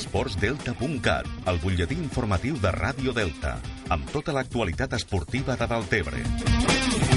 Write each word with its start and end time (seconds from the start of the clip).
esportsdelta.cat, 0.00 1.28
el 1.52 1.60
butlletí 1.60 1.98
informatiu 2.00 2.56
de 2.62 2.72
Ràdio 2.72 3.14
Delta, 3.16 3.58
amb 3.92 4.08
tota 4.14 4.34
l'actualitat 4.36 4.96
esportiva 4.96 5.58
de 5.60 5.68
Deltebre. 5.74 7.09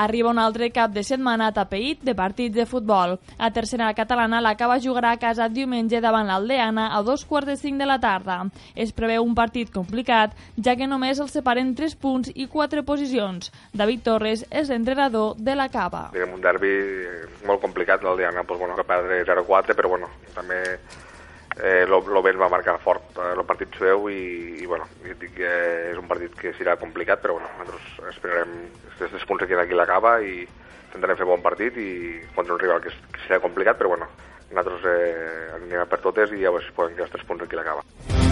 Arriba 0.00 0.30
un 0.30 0.38
altre 0.40 0.70
cap 0.72 0.94
de 0.94 1.02
setmana 1.04 1.50
tapeït 1.52 2.00
de 2.08 2.14
partits 2.16 2.54
de 2.56 2.64
futbol. 2.64 3.18
A 3.36 3.50
tercera 3.52 3.90
catalana 3.92 4.38
l'acaba 4.40 4.78
jugarà 4.80 5.10
a 5.12 5.18
casa 5.20 5.48
diumenge 5.52 6.00
davant 6.00 6.24
l'Aldeana 6.24 6.86
a 6.96 7.02
dos 7.04 7.26
quarts 7.28 7.50
de 7.50 7.56
cinc 7.60 7.76
de 7.76 7.88
la 7.90 7.98
tarda. 8.00 8.38
Es 8.72 8.94
preveu 8.96 9.26
un 9.26 9.34
partit 9.36 9.68
complicat, 9.74 10.32
ja 10.56 10.72
que 10.80 10.88
només 10.88 11.20
els 11.20 11.36
separen 11.36 11.74
3 11.76 11.98
punts 12.00 12.32
i 12.32 12.48
4 12.48 12.86
posicions. 12.88 13.52
David 13.76 14.06
Torres 14.08 14.46
és 14.48 14.72
l'entrenador 14.72 15.36
de 15.36 15.58
la 15.60 15.68
Cava. 15.68 16.06
Diguem, 16.16 16.32
un 16.38 16.48
derbi 16.48 16.72
molt 17.44 17.60
complicat, 17.60 18.00
l'Aldeana, 18.00 18.48
pues, 18.48 18.58
bueno, 18.58 18.80
que 18.80 18.88
perdre 18.88 19.20
0-4, 19.28 19.76
però 19.76 19.92
bueno, 19.92 20.08
també 20.32 20.62
eh, 21.58 21.84
l'Oben 21.86 22.38
va 22.38 22.50
marcar 22.52 22.78
fort 22.84 23.18
el 23.24 23.42
partit 23.48 23.74
seu 23.80 24.08
i, 24.12 24.62
i 24.62 24.66
bueno, 24.70 24.86
dic 25.02 25.34
que 25.36 25.52
és 25.90 25.98
un 25.98 26.08
partit 26.10 26.34
que 26.38 26.54
serà 26.58 26.76
complicat, 26.80 27.22
però 27.22 27.38
bueno, 27.38 27.50
nosaltres 27.58 28.14
esperarem 28.14 28.56
aquests 28.94 29.16
tres 29.16 29.28
punts 29.28 29.44
aquí 29.44 29.58
d'aquí 29.58 29.76
l'acaba 29.76 30.18
i 30.22 30.42
intentarem 30.90 31.18
fer 31.18 31.28
bon 31.28 31.42
partit 31.42 31.76
i 31.78 31.90
contra 32.34 32.54
un 32.56 32.62
rival 32.62 32.82
que, 32.84 32.94
que 33.12 33.24
serà 33.26 33.40
complicat, 33.42 33.78
però 33.78 33.94
bueno, 33.94 34.10
nosaltres 34.50 34.90
eh, 34.90 35.54
anirem 35.60 35.88
per 35.90 36.02
totes 36.02 36.34
i 36.34 36.44
a 36.44 36.54
veure 36.54 36.66
si 36.66 36.76
poden 36.76 36.96
quedar 36.96 37.10
els 37.10 37.16
tres 37.18 37.26
punts 37.28 37.46
aquí 37.46 37.58
l'acaba. 37.58 38.29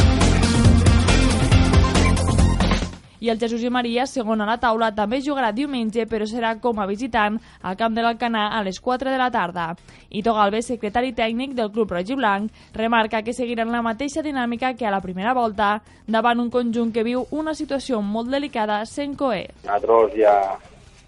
I 3.29 3.31
el 3.31 3.39
Jesús 3.39 3.61
i 3.61 3.69
Maria, 3.69 4.07
segon 4.09 4.41
a 4.41 4.47
la 4.49 4.55
taula, 4.57 4.87
també 4.97 5.19
jugarà 5.21 5.51
diumenge, 5.53 6.07
però 6.09 6.25
serà 6.25 6.55
com 6.65 6.79
a 6.81 6.87
visitant 6.89 7.35
al 7.61 7.75
camp 7.77 7.93
de 7.93 8.01
l'Alcanà 8.01 8.47
a 8.57 8.63
les 8.65 8.79
4 8.81 9.13
de 9.13 9.19
la 9.21 9.27
tarda. 9.29 9.67
Ito 10.09 10.33
Galvez, 10.33 10.71
secretari 10.71 11.13
tècnic 11.13 11.53
del 11.59 11.69
Club 11.75 11.93
Roig 11.93 12.09
i 12.09 12.17
Blanc, 12.17 12.63
remarca 12.73 13.21
que 13.27 13.35
seguiran 13.37 13.69
la 13.69 13.83
mateixa 13.85 14.25
dinàmica 14.25 14.73
que 14.79 14.89
a 14.89 14.95
la 14.95 15.03
primera 15.05 15.35
volta, 15.37 15.83
davant 16.07 16.41
un 16.41 16.49
conjunt 16.49 16.89
que 16.95 17.05
viu 17.05 17.27
una 17.37 17.53
situació 17.53 18.01
molt 18.01 18.33
delicada 18.33 18.81
sent 18.89 19.13
coer. 19.21 19.45
Nosaltres 19.67 20.17
ja, 20.17 20.35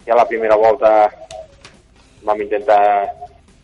ja 0.05 0.21
la 0.21 0.29
primera 0.29 0.61
volta 0.61 0.93
vam 2.29 2.45
intentar 2.45 2.83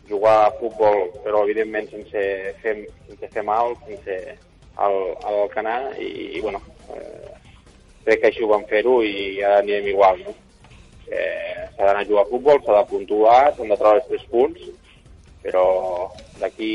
jugar 0.08 0.46
a 0.46 0.50
futbol, 0.56 1.10
però 1.20 1.44
evidentment 1.44 1.92
sense 1.92 2.24
fer, 2.64 2.78
sense 3.04 3.34
fer 3.36 3.44
mal, 3.44 3.76
sense 3.84 4.20
al, 4.80 5.00
al 5.28 5.44
canà, 5.52 5.82
i, 6.00 6.38
i 6.38 6.40
bueno, 6.40 6.64
eh, 6.96 7.25
crec 8.06 8.22
que 8.22 8.30
així 8.30 8.44
ho 8.44 8.50
vam 8.52 8.66
fer-ho 8.70 9.00
i 9.02 9.42
ara 9.42 9.60
anirem 9.62 9.88
igual, 9.92 10.20
no? 10.22 10.34
Eh, 11.06 11.66
s'ha 11.74 11.84
d'anar 11.84 12.02
a 12.02 12.08
jugar 12.08 12.24
a 12.24 12.30
futbol, 12.30 12.60
s'ha 12.62 12.76
de 12.78 12.90
puntuar, 12.90 13.40
s'han 13.54 13.72
de 13.72 13.78
treure 13.80 14.00
els 14.00 14.08
tres 14.10 14.26
punts, 14.30 14.68
però 15.42 15.64
d'aquí 16.40 16.70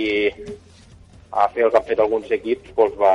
a 1.31 1.47
fer 1.53 1.65
el 1.65 1.71
que 1.71 1.79
han 1.79 1.87
fet 1.87 2.03
alguns 2.03 2.31
equips 2.39 2.75
doncs 2.75 2.99
va, 2.99 3.13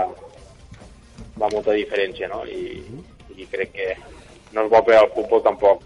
va 1.37 1.53
molta 1.53 1.77
diferència, 1.77 2.31
no? 2.33 2.43
I, 2.49 2.81
i 3.37 3.49
crec 3.53 3.77
que 3.77 3.91
no 4.57 4.65
és 4.65 4.73
bo 4.73 4.81
per 4.89 4.97
al 5.03 5.13
futbol 5.17 5.45
tampoc, 5.45 5.85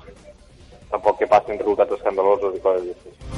tampoc 0.94 1.18
que 1.18 1.30
passin 1.34 1.58
resultats 1.58 1.98
escandalosos 1.98 2.58
i 2.58 2.64
coses 2.66 2.94
així. 2.94 3.29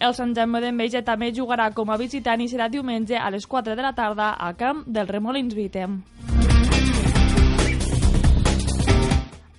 El 0.00 0.14
Sant 0.16 0.30
Jaume 0.32 0.62
d'Enveja 0.64 1.02
també 1.04 1.26
jugarà 1.36 1.66
com 1.76 1.90
a 1.92 1.98
visitant 2.00 2.40
i 2.40 2.46
serà 2.48 2.70
diumenge 2.72 3.18
a 3.20 3.26
les 3.28 3.44
4 3.44 3.74
de 3.76 3.82
la 3.84 3.92
tarda 3.92 4.30
al 4.32 4.54
camp 4.56 4.78
del 4.86 5.10
Remolins 5.10 5.52
Vitem. 5.52 5.98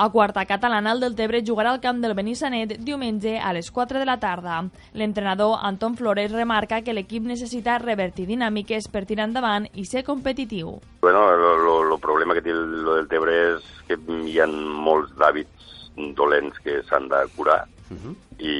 A 0.02 0.08
quarta 0.09 0.47
catalana, 0.50 0.95
el 0.95 1.03
Deltebre 1.03 1.44
jugarà 1.45 1.69
al 1.75 1.80
camp 1.84 2.00
del 2.02 2.16
Benissanet 2.17 2.73
diumenge 2.81 3.36
a 3.38 3.52
les 3.53 3.69
4 3.69 4.02
de 4.02 4.08
la 4.09 4.17
tarda. 4.17 4.56
L'entrenador 4.97 5.59
Anton 5.62 5.94
Flores 6.00 6.34
remarca 6.34 6.81
que 6.81 6.95
l'equip 6.97 7.22
necessita 7.30 7.78
revertir 7.78 8.25
dinàmiques 8.25 8.90
per 8.90 9.06
tirar 9.06 9.30
endavant 9.30 9.69
i 9.78 9.85
ser 9.85 10.01
competitiu. 10.07 10.80
Bueno, 11.06 11.22
el 11.38 12.00
problema 12.01 12.34
que 12.34 12.41
té 12.41 12.50
el 12.50 12.81
Deltebre 12.90 13.38
és 13.51 13.69
que 13.85 14.01
hi 14.25 14.40
ha 14.41 14.50
molts 14.50 15.13
d'hàbits 15.22 15.69
dolents 16.18 16.57
que 16.66 16.81
s'han 16.90 17.06
de 17.13 17.22
curar 17.35 17.68
uh 17.91 17.94
-huh. 17.94 18.16
i 18.40 18.56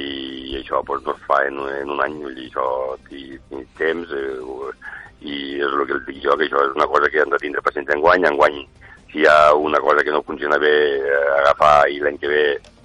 això 0.62 0.82
pues, 0.86 1.04
es 1.12 1.24
fa 1.28 1.42
en, 1.46 1.58
en 1.82 1.90
un 1.92 2.02
any, 2.04 2.18
vull 2.22 2.36
dir, 2.38 2.48
això 2.50 2.66
té 3.08 3.62
temps 3.78 4.14
eh, 4.16 4.72
i 5.22 5.36
és 5.62 5.70
el 5.70 5.86
que 5.86 5.98
els 5.98 6.06
dic 6.08 6.22
jo, 6.24 6.36
que 6.38 6.48
això 6.48 6.62
és 6.66 6.76
una 6.76 6.88
cosa 6.90 7.10
que 7.10 7.22
han 7.22 7.30
de 7.34 7.40
tindre 7.42 7.62
paciència 7.62 7.98
enguany, 7.98 8.26
enguany 8.26 8.62
si 9.12 9.20
hi 9.20 9.26
ha 9.28 9.54
una 9.54 9.80
cosa 9.80 10.02
que 10.02 10.10
no 10.14 10.22
funciona 10.22 10.58
bé, 10.58 10.74
eh, 10.98 11.24
agafar 11.40 11.88
i 11.92 12.00
l'any 12.00 12.18
que 12.18 12.30
ve 12.32 12.44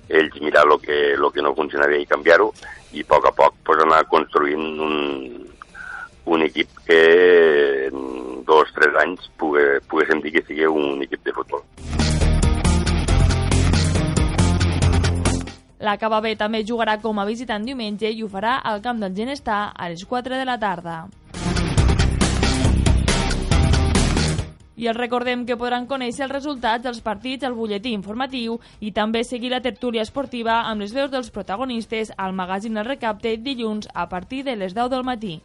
ells 0.09 0.39
mirar 0.41 0.65
el 0.67 0.79
que, 0.81 1.15
lo 1.17 1.31
que 1.31 1.41
no 1.41 1.55
funciona 1.55 1.87
bé 1.87 2.01
i 2.01 2.09
canviar-ho 2.09 2.51
i 2.95 3.03
a 3.03 3.09
poc 3.09 3.27
a 3.27 3.33
poc 3.35 3.55
pues, 3.67 3.83
anar 3.83 4.03
construint 4.11 4.79
un, 4.79 4.97
un 6.25 6.43
equip 6.43 6.69
que 6.87 7.01
en 7.87 8.43
dos 8.47 8.71
o 8.71 8.79
tres 8.79 8.99
anys 9.03 9.31
pugui, 9.39 9.63
poguéssim 9.91 10.23
dir 10.23 10.35
que 10.37 10.45
sigui 10.47 10.67
un 10.67 11.03
equip 11.03 11.23
de 11.23 11.35
futbol. 11.35 11.63
La 15.87 15.93
Cava 15.95 16.17
B 16.19 16.33
també 16.35 16.65
jugarà 16.67 16.97
com 16.99 17.15
a 17.21 17.23
visitant 17.23 17.63
diumenge 17.63 18.09
i 18.11 18.19
ho 18.19 18.27
farà 18.27 18.57
al 18.71 18.81
camp 18.83 18.97
del 18.99 19.13
Genestar 19.15 19.59
a 19.71 19.85
les 19.87 20.01
4 20.03 20.35
de 20.35 20.47
la 20.49 20.57
tarda. 20.59 20.95
I 24.75 24.89
els 24.91 24.99
recordem 24.99 25.45
que 25.47 25.55
podran 25.55 25.87
conèixer 25.87 26.25
els 26.25 26.33
resultats 26.33 26.83
dels 26.83 26.99
partits 27.05 27.47
al 27.47 27.55
butlletí 27.55 27.95
informatiu 27.95 28.59
i 28.83 28.91
també 28.91 29.23
seguir 29.23 29.53
la 29.55 29.63
tertúlia 29.63 30.03
esportiva 30.03 30.59
amb 30.67 30.83
les 30.83 30.91
veus 30.97 31.13
dels 31.13 31.31
protagonistes 31.31 32.11
al 32.17 32.35
magazín 32.35 32.75
El 32.75 32.91
Recapte 32.91 33.37
dilluns 33.37 33.87
a 33.93 34.09
partir 34.11 34.43
de 34.43 34.59
les 34.59 34.75
10 34.75 34.91
del 34.91 35.07
matí. 35.07 35.37